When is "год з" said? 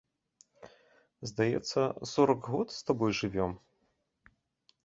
2.55-2.81